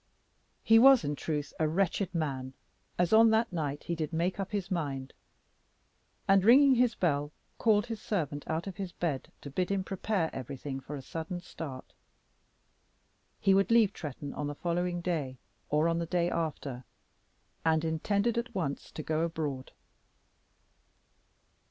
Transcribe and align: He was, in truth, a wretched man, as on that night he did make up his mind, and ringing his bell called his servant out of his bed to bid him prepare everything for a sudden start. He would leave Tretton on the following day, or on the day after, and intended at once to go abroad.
He 0.63 0.79
was, 0.79 1.03
in 1.03 1.15
truth, 1.15 1.53
a 1.59 1.67
wretched 1.67 2.15
man, 2.15 2.53
as 2.97 3.13
on 3.13 3.29
that 3.29 3.53
night 3.53 3.83
he 3.83 3.93
did 3.93 4.11
make 4.11 4.39
up 4.39 4.51
his 4.51 4.71
mind, 4.71 5.13
and 6.27 6.43
ringing 6.43 6.73
his 6.73 6.95
bell 6.95 7.31
called 7.59 7.85
his 7.85 8.01
servant 8.01 8.43
out 8.47 8.65
of 8.65 8.77
his 8.77 8.91
bed 8.91 9.31
to 9.41 9.51
bid 9.51 9.69
him 9.69 9.83
prepare 9.83 10.31
everything 10.33 10.79
for 10.79 10.95
a 10.95 11.03
sudden 11.03 11.39
start. 11.39 11.93
He 13.39 13.53
would 13.53 13.69
leave 13.69 13.93
Tretton 13.93 14.33
on 14.33 14.47
the 14.47 14.55
following 14.55 15.01
day, 15.01 15.37
or 15.69 15.87
on 15.87 15.99
the 15.99 16.07
day 16.07 16.31
after, 16.31 16.83
and 17.63 17.85
intended 17.85 18.39
at 18.39 18.55
once 18.55 18.89
to 18.93 19.03
go 19.03 19.21
abroad. 19.21 19.71